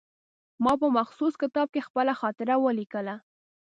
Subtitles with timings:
[0.63, 3.15] ما په مخصوص کتاب کې خپله خاطره ولیکله.